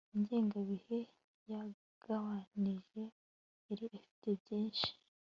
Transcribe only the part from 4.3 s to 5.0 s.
byinshi